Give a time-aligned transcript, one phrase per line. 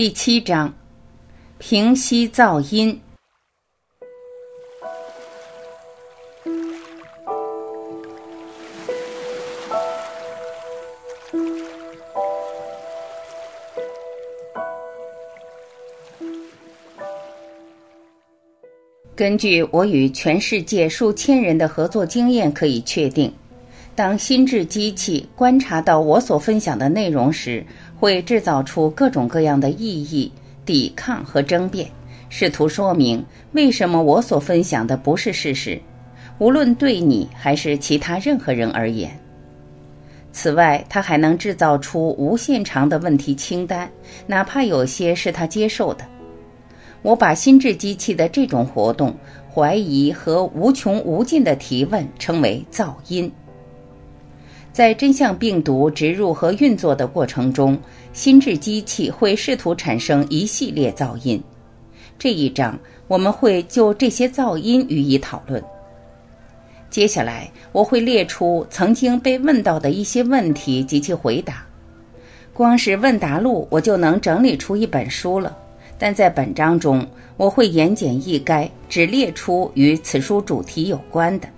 [0.00, 0.72] 第七章：
[1.58, 2.98] 平息噪音。
[19.14, 23.30] 根据我与全世界数千人的合作经验，可以确定。
[23.94, 27.62] 当心智机器观察到我所分享的内容时，
[28.00, 30.32] 会制造出各种各样的异议、
[30.64, 31.86] 抵抗和争辩，
[32.30, 35.78] 试图说明为什么我所分享的不是事实，
[36.38, 39.10] 无论对你还是其他任何人而言。
[40.32, 43.90] 此外，他还能制造出无限长的问题清单，
[44.26, 46.04] 哪怕有些是他接受的。
[47.02, 49.14] 我把心智机器的这种活动、
[49.52, 53.30] 怀疑和无穷无尽的提问称为噪音。
[54.72, 57.76] 在真相病毒植入和运作的过程中，
[58.12, 61.42] 心智机器会试图产生一系列噪音。
[62.18, 62.78] 这一章
[63.08, 65.62] 我们会就这些噪音予以讨论。
[66.90, 71.64] 接下来我会列出曾经被问到的一些问题及其回答。
[72.52, 75.56] 光是问答录我就能整理出一本书了。
[75.96, 81.48] 但在本章中，我会言简意赅，只列出与此书主题有关的。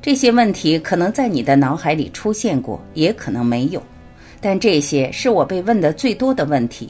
[0.00, 3.82] 这些问题可能在你的脑海里出现过，也可能没有，
[4.40, 6.88] 但这些是我被问的最多的问题。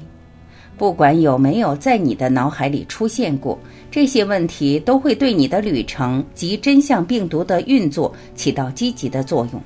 [0.76, 3.58] 不管有没有在你的脑海里出现过，
[3.90, 9.60] 这些问题都会对你的旅程及真相病毒的运作起到积极的作用。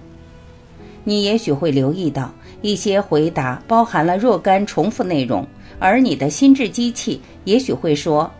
[1.04, 5.46] 你也许会留意到，一些回答包含了若干重复内容，
[5.78, 8.30] 而你的心智机器也许会说：“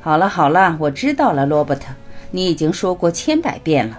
[0.00, 1.92] 好了好了，我知道了，罗伯特，
[2.30, 3.98] 你已经说过千百遍了。”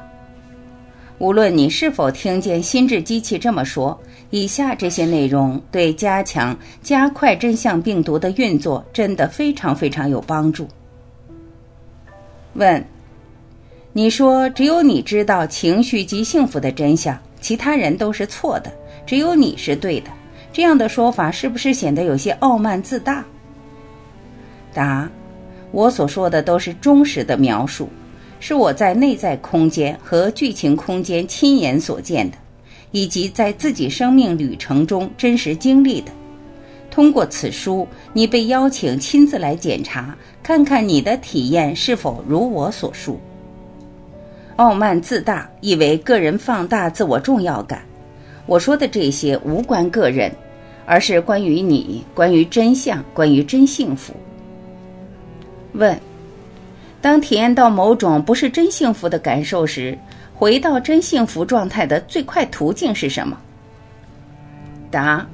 [1.20, 10.68] 无论你是否听见心智机器这么说，以下这些内容对加强、加快真相病毒的运作真的非常非常有帮助。
[12.54, 12.84] 问：
[13.94, 18.72] 你说只有你知道情绪及幸福的真相，其他人都是错的，
[19.06, 20.12] 只有你是对的，
[20.52, 23.24] 这样的说法是不是显得有些傲慢自大？
[24.74, 25.10] 答：
[25.72, 27.90] 我所说的都是忠实的描述。
[28.40, 32.38] 是我在内在空间和剧情空间亲眼所见的，
[32.98, 36.12] 以及在自己生命旅程中真实经历的。
[36.90, 43.20] 通过此书，你被邀请亲自来检查，看看你的体验是否如我所述。
[44.56, 47.84] 傲慢自大意为个人放大自我重要感。
[48.48, 50.32] 我说的这些无关个人，
[50.88, 54.12] 而是关于你，关于真相，关于真幸福。
[55.74, 55.96] 问。
[57.00, 59.96] 当体验到某种不是真幸福的感受时，
[60.40, 63.36] 回到真幸福状态的最快途径是什么？
[64.92, 65.26] 答：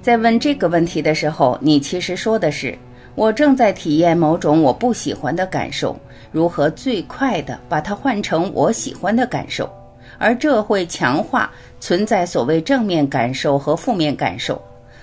[0.00, 2.78] 在问这个问题的时候，你其实说的是
[3.16, 5.98] 我正在体验某种我不喜欢的感受，
[6.30, 9.68] 如何最快的把它换成我喜欢的感受，
[10.16, 14.62] 而这会强化存在所谓正面感受和负面感受。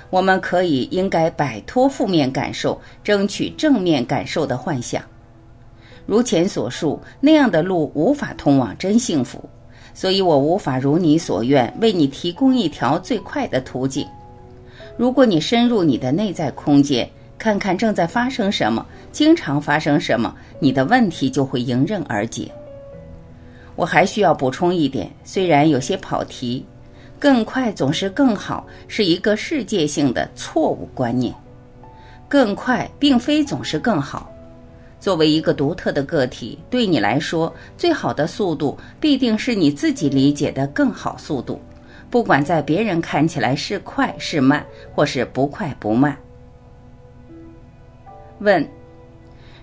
[0.09, 5.03] 我们可以应该摆脱负面感受，争取正面感受的幻想。
[6.09, 9.47] 如前所述，那样的路无法通往真幸福，
[9.94, 14.08] 所以我无法如你所愿为你提供一条最快的途径。
[14.98, 22.52] 如果你深入你的内在空间，看看正在发生什么，经常发生什么，你的问题就会迎刃而解。
[23.75, 26.66] 我还需要补充一点，虽然有些跑题，
[27.19, 31.31] 更快总是更好是一个世界性的错误观念，
[32.28, 34.28] 更快并非总是更好。
[35.00, 41.62] 作为一个独特的个体，对你来说，最好的速度必定是你自己理解的更好速度，
[42.10, 46.18] 不管在别人看起来是快是慢，或是不快不慢。
[48.40, 48.68] 问：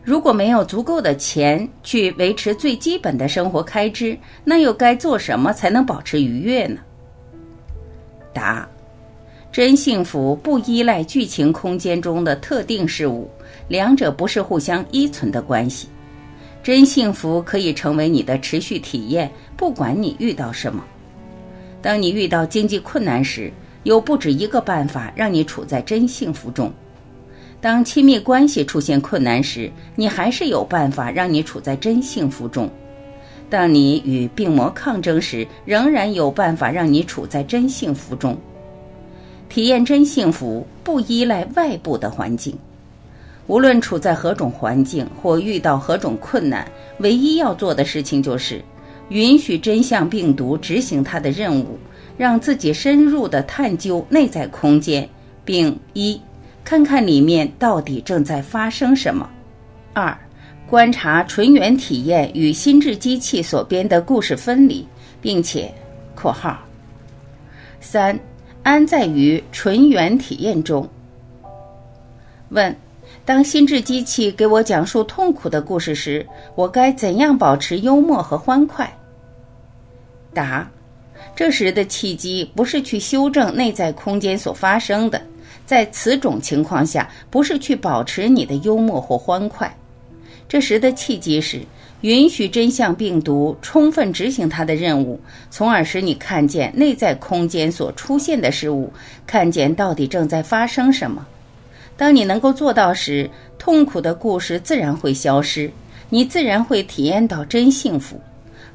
[0.02, 6.78] 如果没有足够的钱去维持最基本的生活开支，那又该做什么才能保持愉悦呢？
[8.32, 8.68] 答：
[9.56, 13.26] 真幸福不依赖剧情空间中的特定事物。
[13.68, 15.88] 两者不是互相依存的关系，
[16.62, 20.84] 真幸福可以成为你的持续体验，不管你遇到什么。
[21.80, 23.50] 当你遇到经济困难时，
[23.84, 26.68] 有不止一个办法让你处在真幸福中；
[27.58, 32.68] 当亲密关系出现困难时，你还是有办法让你处在真幸福中；
[33.48, 38.36] 当你与病魔抗争时，仍然有办法让你处在真幸福中。
[39.48, 42.56] 体验真幸福不依赖外部的环境。
[43.46, 46.66] 无论处在何种环境或遇到何种困难，
[46.98, 48.60] 唯一要做的事情就是
[49.10, 51.78] 允许真相病毒执行它的任务，
[52.18, 55.08] 让自己深入地探究内在空间，
[55.44, 56.20] 并一
[56.64, 59.30] 看看里面到底正在发生什么。
[59.92, 60.18] 二，
[60.68, 64.84] 观察纯元体验与心智机器所编的故事分离，
[65.20, 65.72] 并且
[66.16, 66.58] （括号）
[67.80, 68.18] 三，
[68.66, 70.88] 安在于纯元体验中。
[72.48, 72.76] 问：
[73.24, 76.26] 当心智机器给我讲述痛苦的故事时，
[76.56, 78.92] 我该怎样保持幽默和欢快？
[80.34, 80.68] 答：
[81.36, 85.22] 这时的契机不是去修正内在空间所发生的。
[85.64, 89.72] 在此种情况下，不是去保持你的幽默或欢快，
[90.48, 91.60] 这时的契机是
[92.06, 95.18] 允许真相病毒充分执行它的任务，
[95.50, 98.92] 从而使你看见内在空间所出现的事物，
[99.26, 101.26] 看见到底正在发生什么。
[101.96, 105.68] 当你能够做到时，痛苦的故事自然会消失，
[106.08, 108.20] 你自然会体验到真幸福，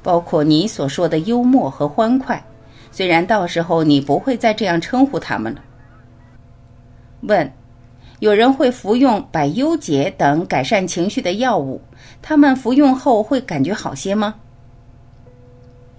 [0.03, 2.43] 包括你所说的幽默和欢快。
[2.91, 5.61] 虽然到时候你不会再这样称呼他们了。
[7.21, 7.49] 问：
[8.19, 11.79] 有人会服用百忧解等改善情绪的药物，
[12.21, 14.35] 他们服用后会感觉好些吗？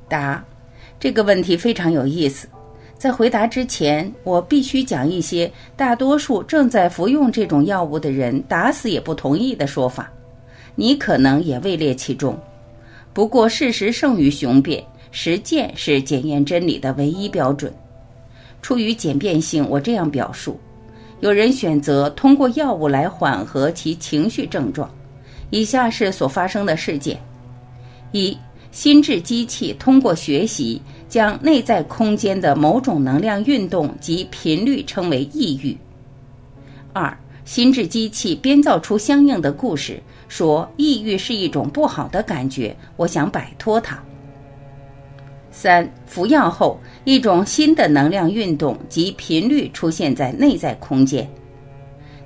[0.08, 0.44] 答：
[1.00, 2.48] 这个问题非常有意思。
[2.96, 10.08] 在回答之前，我必须讲一些大多数正在服用这种药物的人打死也不同意的说法。
[10.76, 12.38] 你可能也位列其中。
[13.12, 17.74] 不过，事实胜于雄辩，实践是检验真理的唯一标准。
[18.62, 20.58] 出于简便性，我这样表述。
[21.20, 24.88] 有人选择通过药物来缓和其情绪症状。
[25.52, 27.20] 以下是所发生的事件：
[28.10, 28.36] 一、
[28.70, 35.76] 心智机器通过学习将内在空间的某种能量运动及频率称为抑郁；
[36.94, 37.14] 二、
[37.44, 44.02] 心智机器编造出相应的故事，说抑郁是一种不好的感觉，我想摆脱它。
[45.50, 51.30] 三服药后，一种新的能量运动及频率出现在内在空间。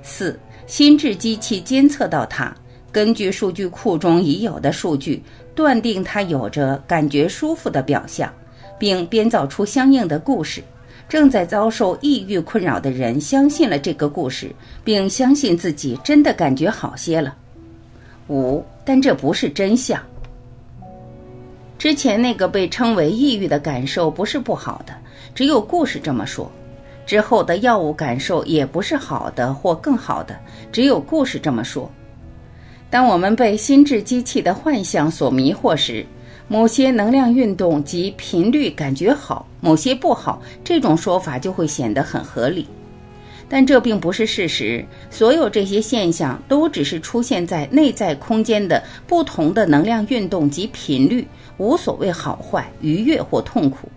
[0.01, 2.55] 四心智机器监测到它，
[2.97, 5.21] 根据数据库中已有的数据，
[5.53, 8.33] 断定它有着感觉舒服的表象，
[8.79, 10.63] 并编造出相应的故事。
[11.07, 14.51] 正在遭受抑郁困扰的人相信了这个故事，
[14.83, 17.35] 并相信自己真的感觉好些了。
[18.29, 20.01] 五，但这不是真相。
[21.77, 24.93] 之前那个被称为抑郁的感受不是不好的，
[25.35, 26.51] 只有故事这么说。
[27.05, 30.35] 之后的药物感受也不是好的或更好的，
[30.71, 31.87] 只有故事这么说。
[32.89, 36.05] 当我们被心智机器的幻象所迷惑时，
[36.47, 42.65] 某些能量运动及频率感觉好，某些不好，这种说法就会显得很合理。
[43.49, 44.85] 但这并不是事实。
[45.09, 51.27] 所有这些现象都只是出现在内在空间的不同的能量运动及频率。
[51.57, 53.89] 无所谓好坏、愉悦或痛苦。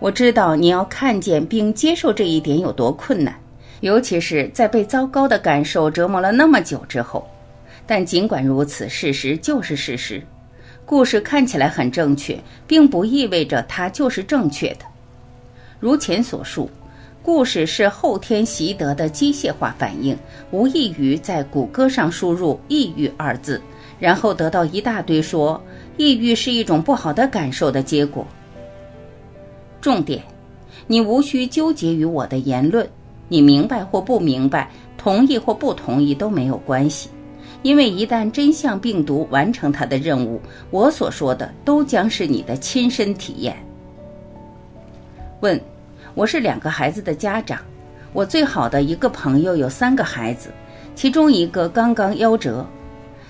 [0.00, 3.38] 我知道你要看见并接受这一点有多困难，
[3.80, 7.28] 尤其是在被糟糕的感受折磨了那么久之后。
[7.88, 10.22] 但尽管如此，事实就是事实。
[10.84, 14.84] 故事看起来很正确，并不意味着它就是正确的。
[15.80, 16.68] 如前所述，
[17.22, 20.14] 故事是后天习得的机械化反应，
[20.50, 23.60] 无异于在谷歌上输入“抑郁”二字，
[23.98, 25.58] 然后得到一大堆说。
[25.96, 28.24] 抑郁是一种不好的感受的结果。
[29.80, 30.22] 重点，
[30.86, 32.88] 你无需纠结于我的言论，
[33.28, 37.08] 你明白或不明白，同意或不同意都没有关系，
[37.62, 43.56] 因为一旦真相病毒完成它的任务，我所说的都将是你的亲身体验。
[45.40, 45.60] 问：
[46.14, 47.60] 我是两个孩子的家长，
[48.12, 50.50] 我最好的一个朋友有三个孩子，
[50.94, 52.66] 其中一个刚刚夭折。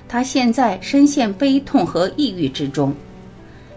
[0.06, 2.94] 他现在深陷悲痛和抑郁之中，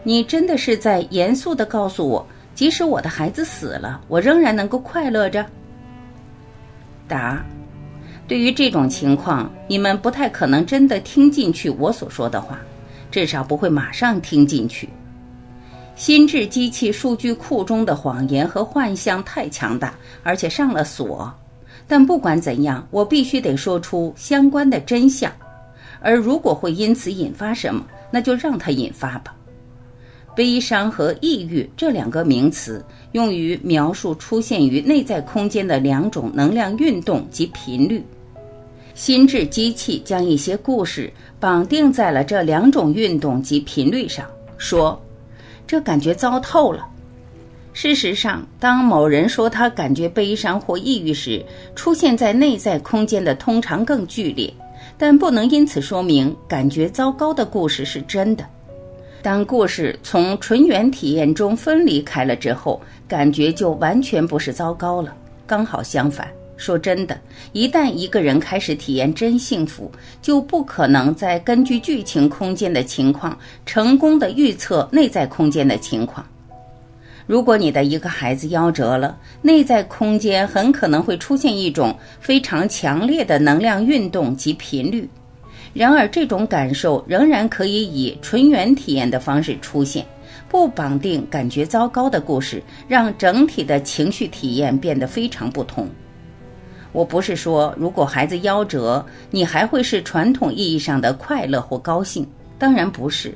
[0.04, 5.46] 你真的是在严肃地告诉我，即使我的孩子死了，我仍然能够快乐着？
[7.08, 7.44] 答：
[8.32, 12.58] 对于这种情况，你们不太可能真的听进去我所说的话，
[13.12, 14.88] 至少不会马上听进去。
[15.98, 21.30] 心智机器数据库中的谎言和幻象太强大，而且上了锁。
[21.90, 25.30] 但不管怎样，我必须得说出相关的真相。
[26.00, 29.36] 而如果会因此引发什么，那就让它引发吧。
[30.34, 38.02] 悲伤和抑郁这两个名词用于描述出现于内在空间的两种能量运动及频率。
[39.02, 44.28] 心智机器将一些故事绑定在了这两种运动及频率上，
[44.60, 45.02] 说
[45.66, 46.88] ：“这感觉糟透了。”
[47.74, 51.44] 事实上，当某人说他感觉悲伤或抑郁时，
[51.76, 54.54] 出现在内在空间的通常更剧烈。
[55.00, 58.46] 但不能因此说明感觉糟糕的故事是真的。
[59.24, 65.12] 当故事从纯元体验中分离开了之后，感觉就完全不是糟糕了。
[65.48, 66.28] 刚好相反，
[66.62, 67.20] 说真的，
[67.54, 69.92] 一旦一个人开始体验真幸福，
[70.22, 76.24] 就不可能再根据剧情空间的情况，成功的预测内在空间的情况。
[77.26, 85.10] 如果你的一个孩子夭折了，内在空间很可能会出现一种非常强烈的能量运动及频率。
[85.74, 90.06] 然而，这种感受仍然可以以纯元体验的方式出现，
[90.48, 95.90] 不绑定感觉糟糕的故事，让整体的情绪体验变得非常不同。
[96.92, 102.28] 我不是说，如果孩子夭折，你还会是传统意义上的快乐或高兴，
[102.60, 103.34] 当然不是。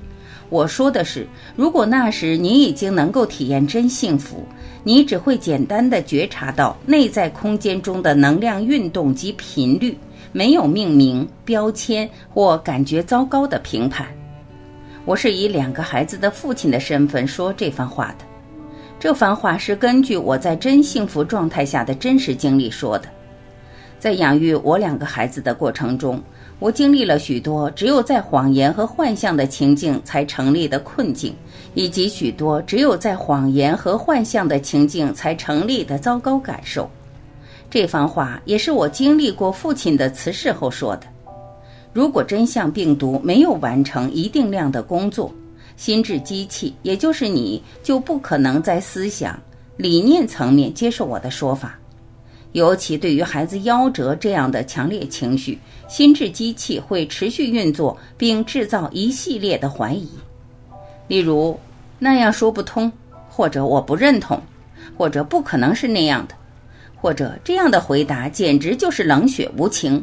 [0.49, 4.43] 我说的是，如果那时你已经能够体验真幸福，
[4.83, 9.97] 你只会简单的觉察到内在空间中的能量运动及频率，
[10.31, 14.05] 没有命名、标签或感觉糟糕的评判。
[15.03, 18.25] 我是以两个孩子的父亲的身份说这番话的，
[18.99, 23.09] 这番话是根据我在真幸福状态下的真实经历说的。
[24.05, 26.21] 在养育我两个孩子的过程中。
[26.59, 31.33] 我经历了许多只有在谎言和幻象的情境才成立的困境，
[31.73, 36.87] 以及许多只有在谎言和幻象的情境才成立的糟糕感受。
[37.67, 41.07] 这番话也是我经历过父亲的辞世后说的。
[41.91, 45.33] 如果真相病毒没有完成一定量的工作，
[45.77, 49.35] 心智机器，也就是你，就不可能在思想、
[49.77, 51.79] 理念层面接受我的说法。
[52.55, 55.59] 尤其对于孩子夭折这样的强烈情绪，
[55.89, 60.07] 心智机器会持续运作，并制造一系列的怀疑，
[61.09, 61.59] 例如
[61.99, 62.89] 那样说不通，
[63.29, 64.41] 或者我不认同，
[64.97, 66.35] 或者不可能是那样的，
[66.95, 70.01] 或者这样的回答简直就是冷血无情，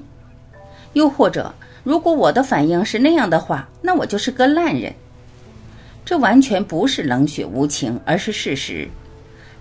[0.92, 4.92] 又或者如果我的反应是那样的话，那我就是个烂人。
[6.04, 8.86] 这完全不是冷血无情，而是事实。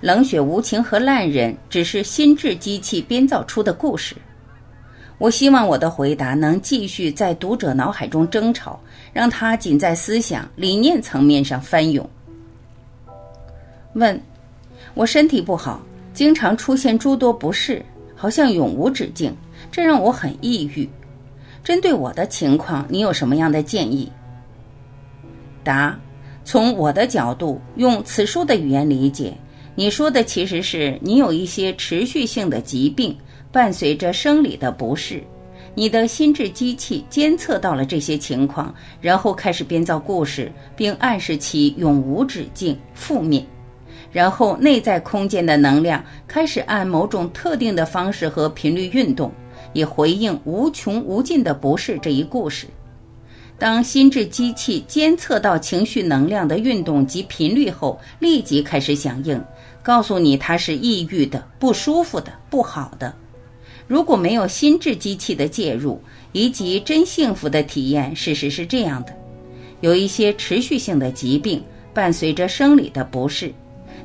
[0.01, 4.15] 冷血无情和烂人只是心智机器编造出的故事。
[5.19, 8.79] 我希望我的回答能继续在读者脑海中争吵，
[9.13, 12.09] 让他仅在思想理念层面上翻涌。
[13.93, 14.19] 问：
[14.95, 15.79] 我身体不好，
[16.11, 19.35] 经常出现诸多不适，好像永无止境，
[19.71, 20.89] 这让我很抑郁。
[21.63, 24.11] 针对我的情况，你有什么样的建议？
[25.63, 25.95] 答：
[26.43, 29.31] 从我的角度，用此书的语言理解。
[29.73, 33.15] 你说的其实是你有一些持续性的疾病，
[33.51, 35.23] 伴随着生理的不适，
[35.73, 43.45] 你的心智机器监测到了这些情况，然后开始编造故事，并暗示其永无止境、负面，
[44.11, 49.31] 然后内在空间的能量开始按某种特定的方式和频率运动，
[49.71, 52.67] 以回应无穷无尽的不适这一故事。
[53.61, 59.39] 当心智机器监测到情绪能量的运动及频率后，立即开始响应。
[59.83, 63.13] 告诉你，它是抑郁的、不舒服的、不好的。
[63.85, 66.01] 如果没有心智机器的介入
[66.31, 69.13] 以及真幸福的体验，事实是这样的：
[69.81, 71.63] 有一些持续性的疾病，
[71.93, 73.53] 伴随着生理的不适，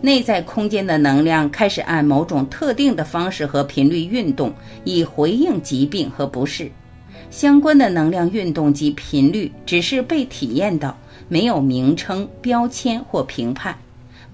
[0.02, 4.52] 内在空间的能量开始按某种特定的方式和频率运动，
[4.84, 6.70] 以回应疾病和不适。
[7.30, 10.96] 相关的能量运动及频率只是被体验到，
[11.28, 13.76] 没有名称、标签或评判。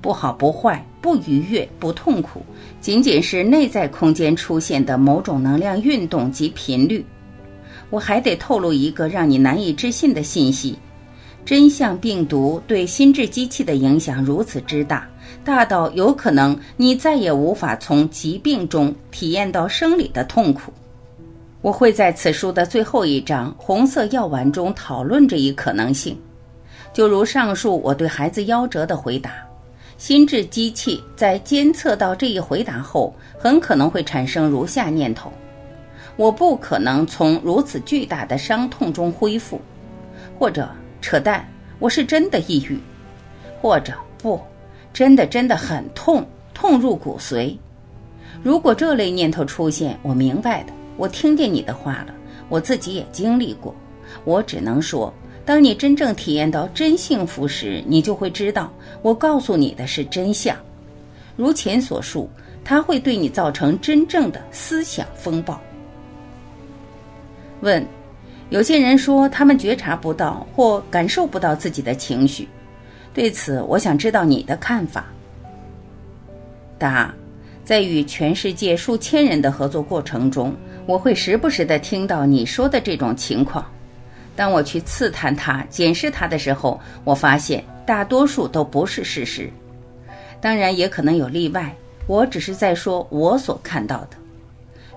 [0.01, 2.43] 不好不坏，不愉悦不痛苦，
[2.81, 7.05] 仅仅是内在空间出现的某种能量运动及频率。
[7.89, 10.77] 我还得透露一个让你难以置信的信息：
[11.45, 15.09] 真相病毒对心智机器的影响如此之大，
[15.45, 20.73] 大到有可能你再也无法从疾病中体验到生理的痛苦。
[21.62, 26.19] 我会在此书的最后一章《红色药丸》中讨论这一可能性，
[26.92, 29.31] 就如上述我对孩子夭折的回答。
[29.97, 35.33] 心智机器在监测到这一回答后，很可能会产生如下念头：
[36.16, 39.61] 我不可能从如此巨大的伤痛中恢复，
[40.37, 40.69] 或者
[41.00, 42.76] 扯淡，我是真的抑郁，
[43.61, 44.40] 或者不，
[44.92, 47.57] 真的真的很痛，痛入骨髓。
[48.42, 52.15] 如果这类念头出现，我明白的，我听见你的话了，
[52.49, 53.75] 我自己也经历过，
[54.25, 55.13] 我只能说。
[55.45, 58.73] 当你真正体验到真幸福时，你就会知道，
[59.03, 60.57] 我告诉你的是真相。
[61.37, 62.31] 如前所述，
[62.65, 65.61] 它会对你造成真正的思想风暴。
[67.61, 67.85] 问：
[68.51, 72.49] 有些人说他们觉察不到或感受不到自己的情绪，
[73.13, 75.07] 对此我想知道你的看法。
[76.79, 77.13] 答：
[77.65, 80.55] 在与全世界数千人的合作过程中，
[80.87, 83.65] 我会时不时的听到你说的这种情况。
[84.35, 89.51] 当我去刺探他、检视他的时候，我发现大多数都不是事实。
[90.41, 91.75] 当然，也可能有例外。
[92.09, 94.17] 我只是在说我所看到的。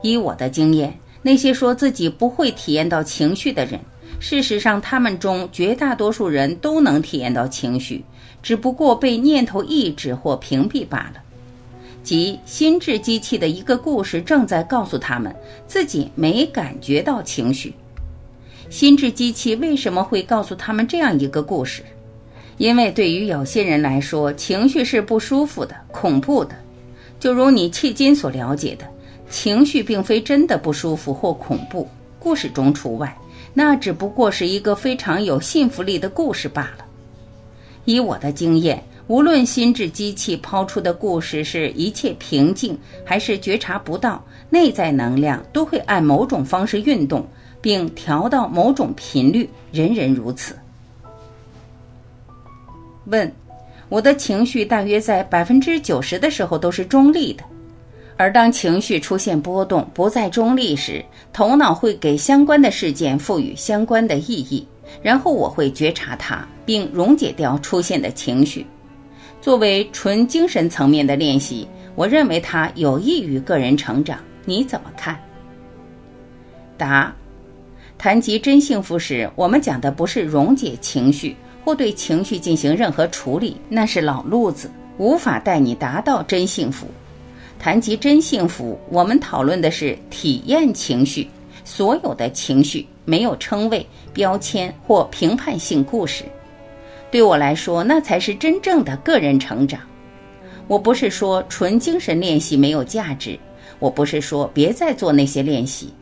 [0.01, 3.79] 以我的经验，那些说自己不会体验到情绪的人，
[4.19, 8.03] 事实上他们中绝大多数人都能体验到情绪，
[8.41, 11.21] 只不过被念头抑制或屏蔽罢了。
[12.05, 15.35] 即心智机器的一个故事正在告诉他们
[15.65, 17.73] 自己没感觉到情绪。
[18.69, 21.81] 心智机器为什么会告诉他们这样一个故事？
[22.57, 26.55] 因为对于有些人来说，情绪是不舒服的、恐怖的。
[27.19, 28.85] 就如你迄今所了解的，
[29.27, 33.17] 情绪并非真的不舒服或恐怖，故事中除外。
[33.51, 36.85] 那只不过是一个非常有信服力的故事罢了。
[37.85, 38.83] 以我的经验。
[39.07, 47.23] 无论心智机器抛出的故事是一切平静，还是觉察不到，内在能量都会按某种方式运动，
[47.61, 49.47] 并调到某种频率。
[49.71, 50.55] 人人如此。
[53.05, 53.31] 问：
[53.89, 57.43] 我的情绪大约在百分之九十的时候都是中立的，
[58.17, 64.67] 而当情绪出现波动，不再中立时，头脑会给相关的事件赋予相关的意义，
[65.03, 68.65] 然后我会觉察它，并溶解掉出现的情绪。
[69.45, 74.17] 作为纯精神层面的练习，我认为它有益于个人成长。
[74.43, 75.15] 你怎么看？
[76.79, 77.13] 答：
[77.95, 86.87] 谈及真幸福时，我们讲的不是溶解情绪或对情绪进行任何处理，那是老路子，无法带你达到真幸福。
[87.59, 91.29] 谈及真幸福，我们讨论的是体验情绪，
[91.63, 96.25] 所有的情绪没有称谓、标签或评判性故事。
[97.15, 99.79] 对我来说，那才是真正的个人成长。
[100.67, 103.39] 我不是说纯精神练习没有价值，
[103.79, 105.93] 我不是说别再做那些练习。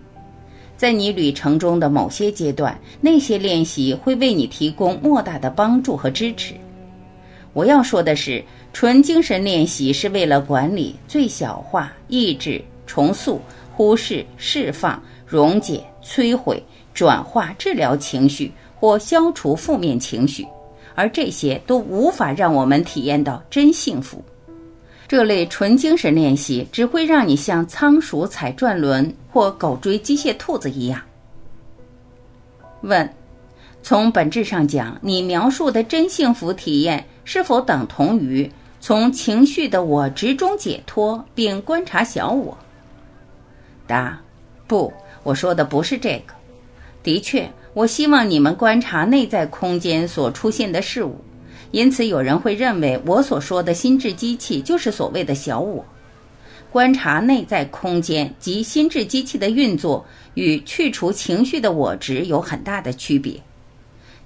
[0.75, 6.55] 在你旅程中的某些阶段，那些练习会为你提供莫大的帮助和支持。
[7.53, 8.43] 我要说的是，
[8.73, 13.39] 纯精神练习是为了管理、最小化、抑制、重塑、
[13.71, 16.59] 忽视、释放、溶解、摧毁、
[16.91, 20.43] 转化、治疗情绪或消除负面情绪。
[20.95, 24.23] 而这些都无法让我们体验到真幸福。
[25.07, 30.99] 这类纯精神练习只会让你像仓鼠踩转轮或狗追机械兔子一样。
[32.81, 33.07] 问：
[33.81, 42.57] 从本质上讲，你描述的真幸福体验是否等同于从情绪的我执中解脱并观察小我？
[43.85, 44.19] 答：
[44.67, 44.91] 不，
[45.23, 46.33] 我说的不是这个。
[47.03, 47.47] 的确。
[47.73, 51.15] 我希望你们观察内在空间所出现的事物，
[51.71, 55.83] 因此有人会认为我所说的心智机器就是所谓的小我。
[56.71, 60.05] 观察内在空间及心智机器的运作
[60.35, 63.39] 与去除情绪的我值有很大的区别。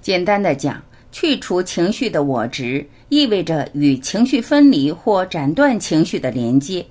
[0.02, 6.84] 简单的讲，去除情绪的我值意味着与情绪分离或斩断情绪的连接，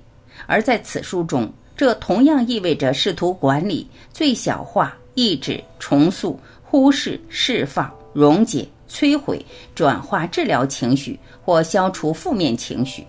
[0.46, 4.97] 而在此书中，这同样意味着试图管理、最小化。
[5.18, 13.04] 抑制、重塑、忽视、释放、溶解、摧毁、转化、治疗情绪或消除负面情绪。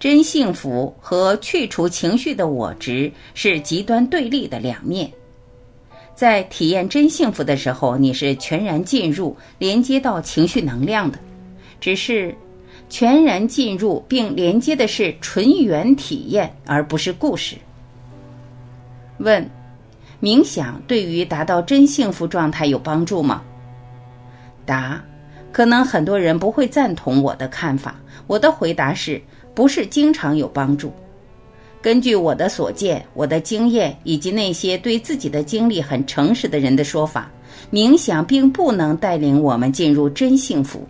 [0.00, 5.08] 真幸福和去除情绪的我执是极端对立的两面。
[6.12, 11.16] 在体验真幸福的时候，你是全然进入、连接到情绪能量的，
[11.78, 12.34] 只是
[12.88, 17.54] 全然进入并连接的是纯元体验，而不是故事。
[19.18, 19.48] 问。
[20.20, 23.42] 冥想对于达到真幸福状态有帮助吗？
[24.64, 25.02] 答：
[25.52, 27.96] 可能很多人不会赞同我的看法。
[28.26, 29.20] 我的回答是：
[29.54, 30.92] 不是经常有帮助。
[31.82, 37.30] 根据我的所见、我的经验以及那些对自己的经历很诚实的人的说法，
[37.70, 40.88] 冥想并不能带领我们进入真幸福。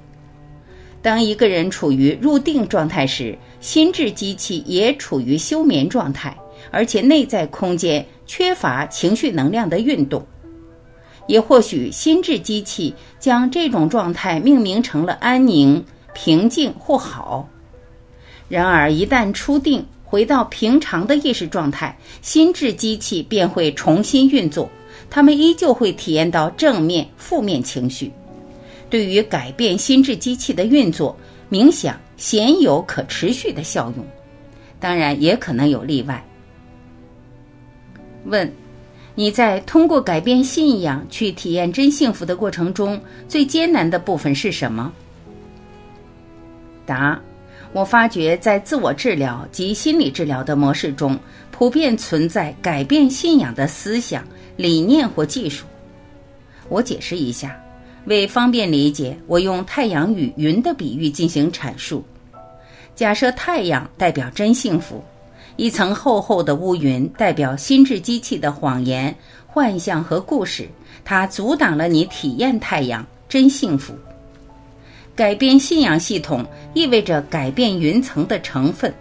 [1.03, 6.35] 当一个人处于入定状态时，心智机器也处于休眠状态。
[6.73, 10.27] 而且内在空间缺乏情绪能量的运动，
[11.27, 17.49] 也或许心智机器将这种状态命名成了安宁、平静或好。
[18.49, 24.71] 然而，一旦初定，回到平常的意识状态，心智机器便会重新运作，
[25.11, 28.13] 他们依旧会体验到正面、负面情绪。
[28.89, 31.17] 对于改变心智机器的运作，
[31.51, 34.07] 冥想鲜有可持续的效用，
[34.79, 36.25] 当然也可能有例外。
[38.27, 38.51] 问：
[39.15, 44.93] 你在通过改变信仰去体验真幸福的过程中，最艰难的部分是什么？
[46.85, 47.19] 答：
[47.73, 51.19] 我发觉在自我治疗及心理治疗的模式中，
[51.51, 54.23] 普遍存在改变信仰的思想、
[54.57, 55.65] 理念或技术。
[56.69, 57.59] 我解释一下，
[58.05, 62.05] 为方便理解，我用太阳与云的比喻进行阐述。
[62.95, 65.03] 假设太阳代表真幸福。
[65.57, 69.15] 一层厚厚的乌云代表心智机器的谎言、
[69.47, 70.69] 幻象和故事，
[71.03, 73.95] 它阻挡了你体验太阳真幸福。
[75.15, 78.93] 改变信仰系统意味着改变云层的成分，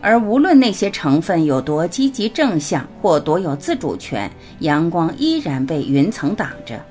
[0.00, 6.82] 而无论那些成分有多积极正向或多有自主权，阳光依然被云层挡着。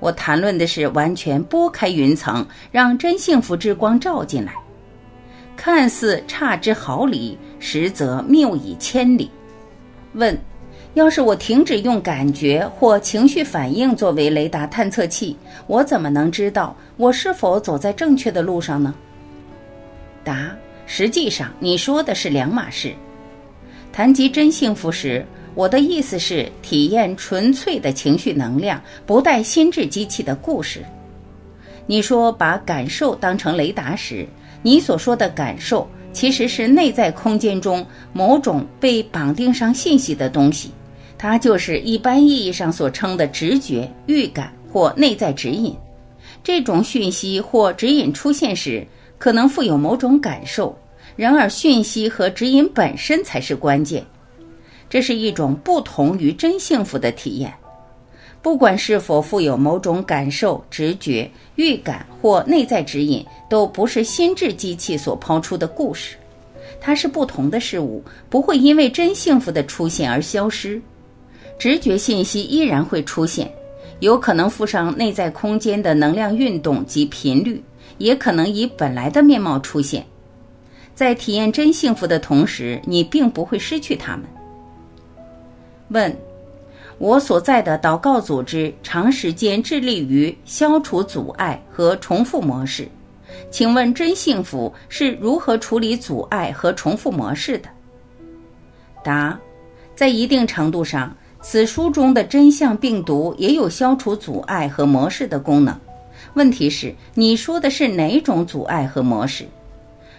[0.00, 4.54] 我谈论的是完全拨开云层，让真幸福之光照进来。
[5.56, 9.30] 看似差之毫厘，实则谬以千里。
[10.12, 10.38] 问。
[10.94, 18.94] 要是我停止用感觉或情绪反应作为雷达探测器，我怎么能知道我是否走在正确的路上呢？
[20.24, 20.50] 答：
[20.86, 22.94] 实际上，你说的是两码事。
[23.92, 25.22] 谈及真幸福时，
[25.54, 30.82] 我的意思是体验纯粹的情绪能量，不带心智机器的故事。
[31.84, 34.26] 你说把感受当成雷达时，
[34.66, 40.72] 你所说的感受其实是内在空间中某种被绑定上信息的东西。
[41.16, 45.72] 它就是一般意义上所称的直觉、预感或内在指引。
[46.42, 48.84] 这种讯息或指引出现时，
[49.18, 50.76] 可能富有某种感受。
[51.14, 54.04] 然而，讯息和指引本身才是关键。
[54.90, 57.54] 这是一种不同于真幸福的体验。
[58.46, 66.16] 不管是否富有某种感受、直觉、预感或内在指引，都不是心智机器所抛出的故事。
[66.80, 70.80] 它是不同的事物，不会因为真幸福的出现而消失。
[71.58, 73.50] 直觉信息依然会出现，
[73.98, 77.60] 有可能附上内在空间的能量运动及频率，
[77.98, 80.06] 也可能以本来的面貌出现。
[80.94, 84.24] 在体验真幸福的同时，你并不会失去它们。
[85.88, 86.16] 问：
[86.98, 92.88] 我所在的祷告组织长时间致力于消除阻碍和重复模式，
[93.50, 97.68] 请问真幸福是如何处理阻碍和重复模式的？
[99.04, 99.38] 答：
[99.94, 101.14] 在一定程度上。
[101.42, 105.78] 此书中的真相病毒也有消除阻碍和模式的功能。
[106.34, 109.46] 问题是，你说的是哪种阻碍和模式？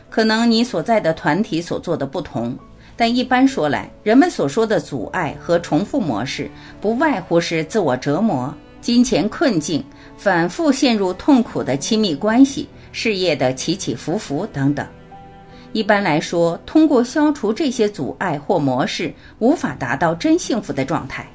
[0.09, 2.57] 可能你所在的团体所做的不同，
[2.97, 6.49] 但一般说来，人们所说的阻碍和重复模式，
[6.81, 9.83] 不外乎是自我折磨、金钱困境、
[10.17, 14.85] 反复陷入痛苦的亲密关系、事业的起起伏伏等等。
[15.73, 21.27] 一般来说，通过消除这些阻碍或模式，无法达到真幸福的状态。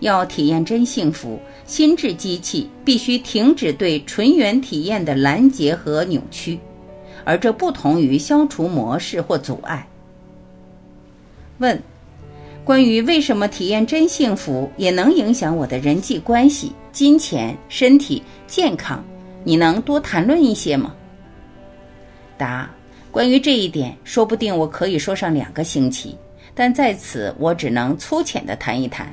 [0.00, 6.58] 要体验真幸福，心智机器必须停止对纯元体验的拦截和扭曲，
[7.24, 9.86] 而这不同于消除模式或阻碍。
[11.58, 11.80] 问：
[12.64, 19.04] 关于为什么体验真幸福也能影响我的人际关系、金钱、身体健康，
[19.44, 20.94] 你能多谈论一些吗？
[22.36, 22.70] 答。
[23.10, 26.14] 关于这一点，说不定我可以说上两个星期，
[26.54, 29.10] 但在此我只能粗浅的谈一谈。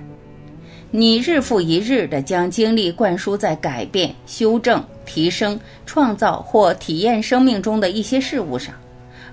[0.91, 8.75] 你日复一日地将精力灌输在改变、修正、提升、创造或体验生命中的一些事物上，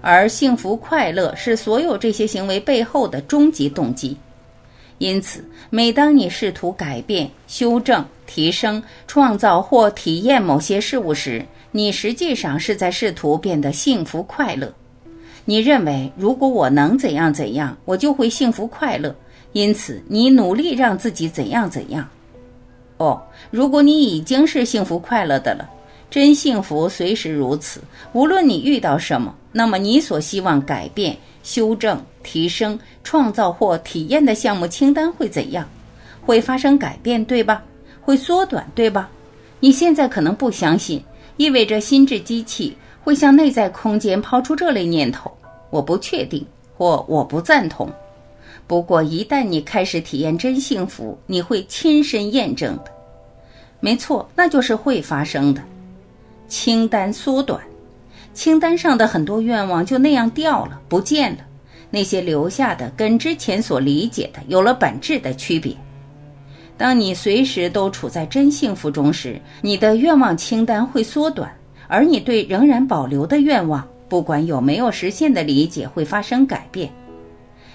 [0.00, 4.16] 而幸福快乐是所有这些行为背后的终极动机。
[4.98, 14.70] 因此，每当你试图改变、修正、提升、创造或体验某些事物时，你实际上是在试图变得幸福快乐。
[15.46, 19.14] 你认为，如果我能怎样怎样，我就会幸福快乐。
[19.52, 22.06] 因此，你努力让自己怎样怎样。
[22.98, 25.68] 哦，如果你已经是幸福快乐的了，
[26.10, 27.80] 真幸福随时如此。
[28.12, 35.68] 无论你遇到什么，那么你所希望改变、修正、提升、创造或体验的项目清单会怎样？
[36.22, 37.62] 会发生改变，对吧？
[38.00, 39.08] 会缩短，对吧？
[39.60, 41.02] 你现在可能不相信。
[41.36, 45.32] 意味着心智机器会向内在空间抛出这类念头，
[45.70, 46.44] 我不确定
[46.76, 47.90] 或我不赞同。
[48.66, 52.92] 不过一旦你开始体验真幸福，你会亲身验证的。
[53.80, 55.62] 没错，那就是会发生的。
[56.50, 57.62] 清单缩短，
[58.34, 61.38] 清单上的很多愿望就那样掉了，不见了。
[61.90, 65.74] 那些留下的跟之前所理解的有了本质的区别。
[66.76, 71.48] 当你随时都处在真幸福中时，你的愿望清单会缩短，
[71.86, 76.90] 而你对仍然保留的愿望，不管有没有实现的理解，会发生改变。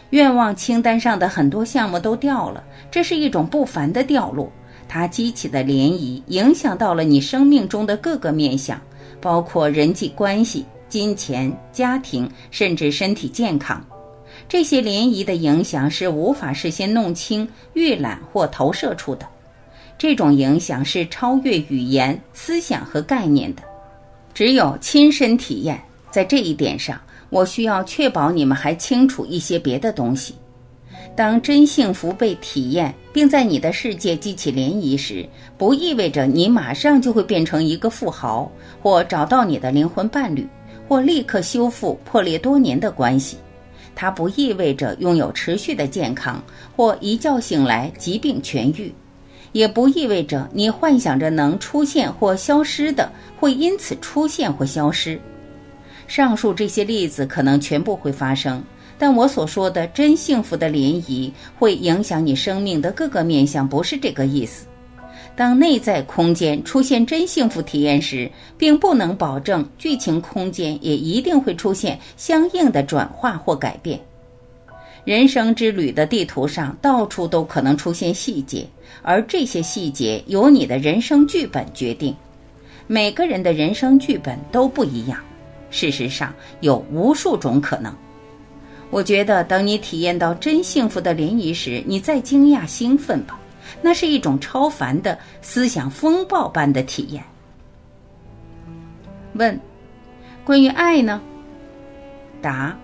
[0.09, 2.61] 愿望清单上的很多项目都掉了，
[2.91, 4.51] 这是一种不凡的掉落，
[4.87, 8.79] 它激起的涟漪影响到了你生命中的各个面相，
[9.19, 13.83] 包括人际关系、金钱、家庭，甚至身体健康。
[14.47, 19.25] 这些涟漪的影响是无法事先弄清、预览或投射出的。
[19.97, 23.63] 这种影响是超越语言、思想和概念的。
[24.33, 30.35] 只有亲身体验，在这一点上，我需要确保你们还清楚一些别的东西。
[31.15, 35.25] 当真幸福被体验，并在你的世界激起涟漪时，
[35.57, 38.51] 不意味着你马上就会变成一个富豪，
[38.81, 40.45] 或找到你的灵魂伴侣，
[40.89, 43.37] 或立刻修复破裂多年的关系。
[43.95, 46.43] 它不意味着拥有持续的健康，
[46.75, 48.93] 或一觉醒来疾病痊愈，
[49.53, 55.17] 也不意味着你幻想着能出现或消失的会因此出现或消失。
[56.07, 58.61] 上述这些例子可能全部会发生。
[58.97, 64.65] 但我所说的真幸福的涟漪会影响你生命的各个面向，不是这个意思。
[65.35, 73.99] 当内在空间出现真幸福体验时，并不能保证剧情空间也一定会出现相应的转化或改变。
[75.03, 78.65] 人生之旅的地图上到处都可能出现细节，
[79.01, 82.15] 而这些细节由你的人生剧本决定。
[82.87, 85.19] 每个人的人生剧本都不一样，
[85.69, 87.93] 事实上有无数种可能。
[88.91, 93.37] 我觉得，等你体验到真幸福的涟漪时，你再惊讶兴奋吧，
[93.81, 97.21] 那是一种超凡的思想风暴般的体验。
[99.33, 99.59] 问：
[100.45, 101.21] 关于爱呢？
[102.41, 102.77] 答：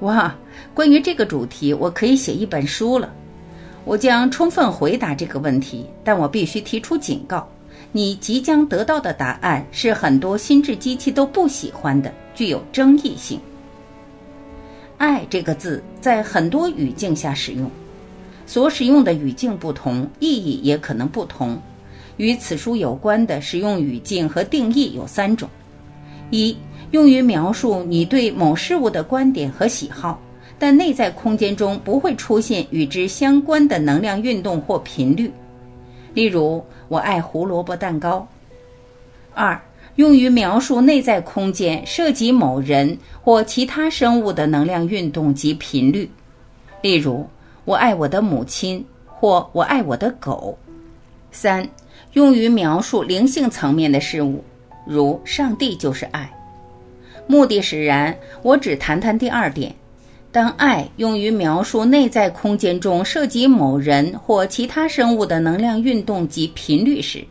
[0.00, 0.34] 哇，
[0.74, 3.12] 关于这个主题，我可以写一本书了。
[3.84, 7.48] 我将充分回答这个问题，但我必须提出警告：
[7.92, 13.38] 你即将得到的答案是很多心智机器都不喜欢的，具有争议性。
[14.98, 17.70] 爱这个字在很多语境下使用，
[18.46, 21.60] 所使用的语境不同，意义也可能不同。
[22.16, 25.48] 与此书有关的使用语境和定义有三种：
[26.30, 26.56] 一、
[26.92, 30.18] 用于描述你对某事物的观点和喜好，
[30.58, 35.30] 但内在空间中不会出现与之相关的能量运动或频率，
[36.14, 38.20] 例如“我爱胡萝卜蛋糕”；
[39.34, 39.60] 二、
[39.96, 46.08] 用于描述内在空间涉及某人或其他生物的能量运动及频率，
[46.82, 47.26] 例如
[47.64, 50.56] “我爱我的母亲”或“我爱我的狗”。
[51.32, 51.66] 三、
[52.12, 54.44] 用于描述灵性层面的事物，
[54.86, 56.30] 如“上帝就是爱”。
[57.26, 59.74] 目的使然，我只谈谈第二点：
[60.30, 67.24] 当爱用于描述内在空间中涉及某人或其他生物的能量运动及频率时。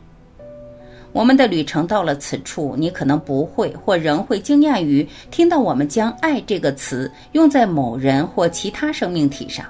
[1.15, 9.65] 我们的旅程到了此处，你可能不会或仍会惊讶于听到我们将“爱”这个词用在某人或其他生命体上。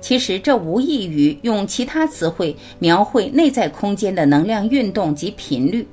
[0.00, 5.86] 其实这无异于用其他词汇描绘内在空间的能量运动及频率。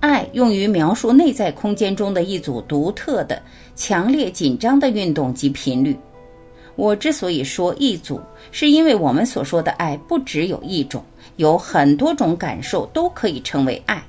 [0.00, 3.40] 爱用于描述内在空间中的一组独特的、
[3.76, 5.96] 强烈紧张的运动及频率。
[6.78, 8.20] 我之所以说一组，
[8.52, 11.04] 是因为我们所说的爱不只有一种。
[11.34, 14.00] 有很多种感受都可以称为爱，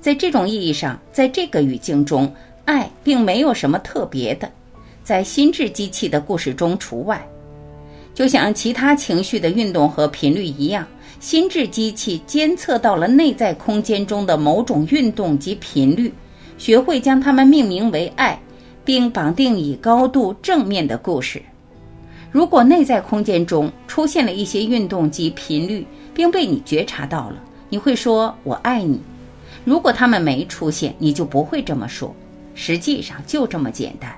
[0.00, 2.32] 在这种意义上，在这个语境中，
[2.66, 4.48] 爱并没有什么特别的，
[5.02, 7.20] 在心智机器的故事中除外。
[8.14, 10.86] 就像其他情绪的运动和频率一样，
[11.18, 16.12] 心智机器监测到了内在空间中的某种运动及频率，
[16.58, 18.40] 学会将它们命名为爱，
[18.84, 21.42] 并绑定以高度正面的故事。
[22.30, 27.36] 如果内在空间中出现了一些运动及频率，并被你觉察到了，
[27.68, 29.00] 你会说“我爱你”。
[29.64, 32.14] 如果他们没出现，你就不会这么说。
[32.54, 34.12] 实际上就这么简单。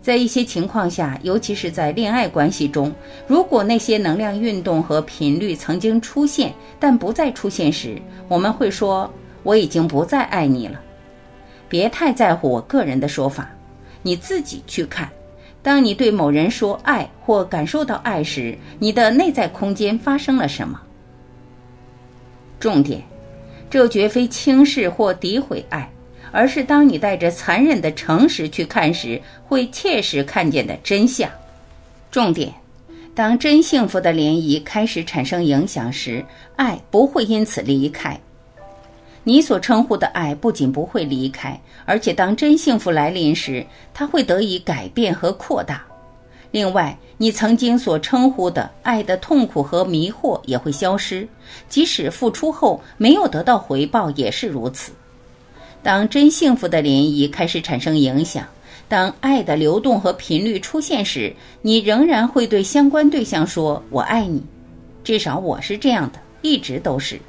[0.00, 2.90] 在一些情况下，尤其是在恋爱关系中，
[3.26, 10.80] 如果那些能量运动和频率曾经出现但不再出现时，我们会说“我已经不再爱你了”。
[11.68, 13.50] 别太在乎我个人的说法，
[14.02, 15.10] 你自己去看。
[15.62, 20.80] 当你对某人说爱或感受到爱时，你的内在空间发生了什么？
[22.58, 23.02] 重点，
[23.68, 25.90] 这绝非轻视或诋毁爱，
[26.32, 31.30] 而是当你带着残忍的诚实去看时，会切实看见的真相。
[32.10, 32.52] 重点，
[33.14, 36.24] 当真幸福的涟漪开始产生影响时，
[36.56, 38.18] 爱不会因此离开。
[39.22, 45.84] 你所称呼的爱不仅不会离开，而且当真幸福来临时，它会得以改变和扩大。
[46.50, 51.28] 另外，你曾经所称呼的爱的痛苦和迷惑也会消失，
[51.68, 54.90] 即使付出后没有得到回报也是如此。
[55.82, 58.44] 当真幸福的涟漪开始产生影响，
[58.88, 64.42] 当爱的流动和频率出现时，你仍然会对相关对象说“我爱你”，
[65.04, 67.20] 至少我是这样的，一直都是。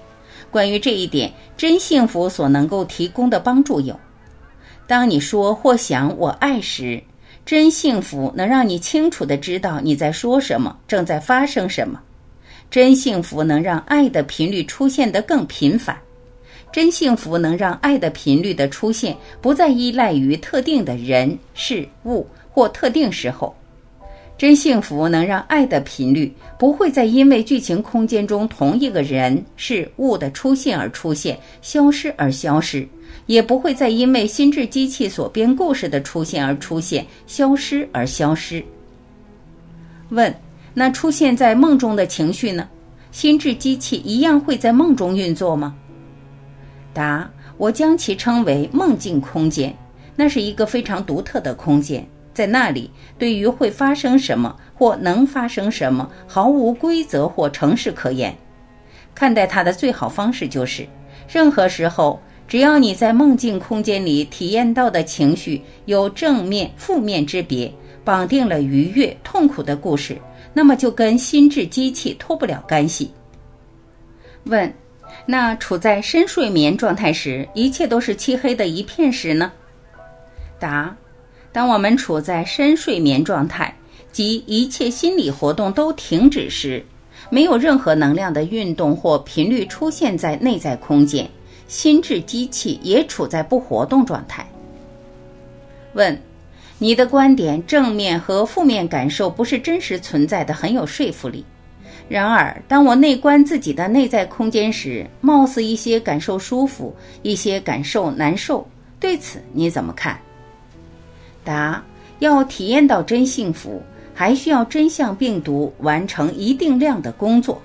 [0.51, 3.97] 关于这一点，真幸福所能够提供的帮助有：
[4.85, 7.01] 当你说或想“我爱”时。
[7.43, 11.99] 真幸福能让你清楚地知道你在说什么，正在发生什么。
[12.69, 15.97] 真幸福能让爱的频率出现得更频繁。
[16.71, 23.53] 真幸福能让爱的频率的出现不再依赖于特定的人事物或特定时候。
[24.41, 32.87] 真幸福能让爱的频率不会再因为剧情空间中同一个人事物的出现而出现，消失而消失，
[33.27, 38.65] 也不会再因为心智机器所编故事的出现而出现，消失而消失。
[40.09, 40.35] 问：
[40.73, 42.67] 那出现在梦中的情绪呢？
[43.11, 45.75] 心智机器一样会在梦中运作吗？
[46.95, 49.71] 答：我将其称为梦境空间，
[50.15, 52.03] 那是一个非常独特的空间。
[52.33, 58.35] 在那里，对于会发生什么或能发生什么，毫无规则或程式可言。
[59.13, 60.87] 看待它的最好方式就是：
[61.27, 67.71] 任何时候，只要你在梦境空间里体验到的情绪有正面、负面之别，
[68.03, 70.17] 绑定了愉悦、痛苦的故事，
[70.53, 73.11] 那么就跟心智机器脱不了干系。
[74.45, 74.73] 问：
[75.25, 79.51] 那处在深睡眠状态时，一切都是漆黑的一片时呢？
[80.57, 80.95] 答。
[81.53, 83.73] 当我们处在深睡眠状态，
[84.11, 86.83] 即一切心理活动都停止时，
[87.29, 91.29] 没有任何能量的运动或频率出现在内在空间，
[91.67, 94.45] 心智机器也处在不活动状态。
[95.93, 96.17] 问：
[96.77, 101.45] 你的观点，正面和负面感受不是真实存在的，很有说服力。
[102.07, 108.65] 然而，当我内观自己的内在空间时，貌似一些感受舒服，一些感受难受。
[108.99, 110.19] 对此你怎么看？
[111.43, 111.83] 答：
[112.19, 113.81] 要体验到真幸福，
[114.13, 117.61] 还需要真相病毒完成一定量的工作，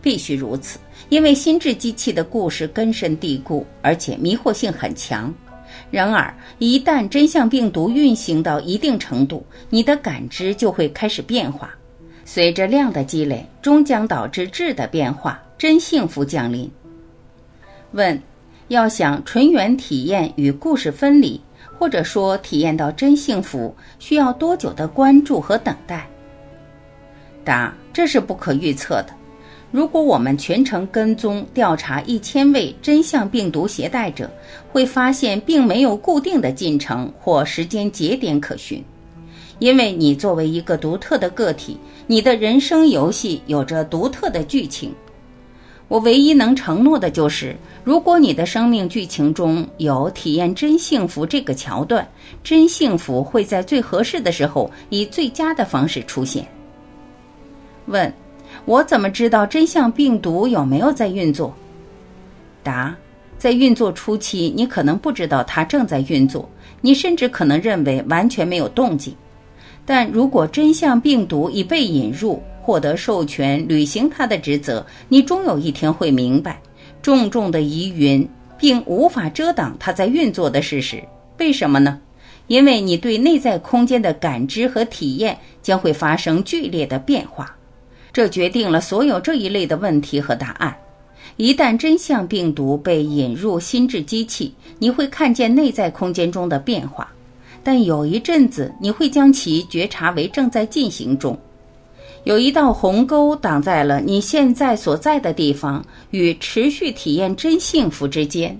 [0.00, 0.78] 必须如此，
[1.08, 5.32] 因为心智机器的故事根深蒂固，而且迷惑性很强。
[5.90, 11.74] 然而，一旦真相病毒运行到一定程度，你的感知就会开始变化，
[12.24, 16.70] 随着量的积累，终将导致质的变化，真幸福降临。
[17.92, 18.20] 问：
[18.68, 21.40] 要想纯元体验与故事分离？
[21.78, 26.08] 或者说，体验到真幸福需要多久的关注和等待？
[27.44, 29.10] 答：这是不可预测的。
[29.70, 34.28] 如果我们全程跟踪调查一千位真相病毒携带者，
[34.72, 38.82] 会发现并没有固定的进程或时间节点可循，
[39.58, 44.92] 因为你作为一个独特的个体，你的人生游戏有着独特的剧情。
[45.88, 52.06] 我唯一能承诺的就是，如果你的生命剧情中有体验真幸福这个桥段，
[52.44, 56.46] 真幸福会在最合适的时候以最佳的方式出现。
[57.86, 58.12] 问：
[58.66, 61.54] 我怎么知道真相病毒有没有在运作？
[62.62, 62.94] 答：
[63.38, 66.46] 在运作初期，你可能不知道它正在运作，
[66.82, 69.14] 你甚至可能认为完全没有动静。
[69.86, 76.60] 但如果真相病毒已被引入，获得授权履行他的职责，你终有一天会明白，
[77.00, 78.28] 重重的疑云
[78.58, 81.02] 并无法遮挡它在运作的事实。
[81.38, 81.98] 为什么呢？
[82.46, 87.56] 因为你对内在空间的感知和体验将会发生剧烈的变化，
[88.12, 90.76] 这决定了所有这一类的问题和答案。
[91.38, 97.10] 一旦真相病毒被引入心智机器，你会看见内在空间中的变化，
[97.64, 101.34] 但有一阵子你会将其觉察为正在进行中。
[102.24, 108.58] 有一道鸿沟挡在了你现在所在的地方与持续体验真幸福之间。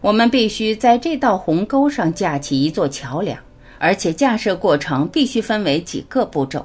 [0.00, 3.38] 我们必须在这道鸿沟上架起一座桥梁，
[3.78, 6.64] 而且架设过程必须分为几个步骤。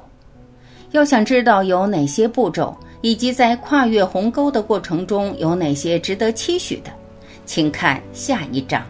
[0.92, 6.90] 要想知道有哪些步骤，以及在跨越鸿沟的过程中有哪些值得期许的，
[7.44, 8.82] 请看下一章。